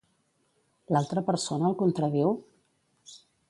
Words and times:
L'altra 0.95 1.23
persona 1.29 1.69
el 1.71 1.77
contradiu? 1.85 2.35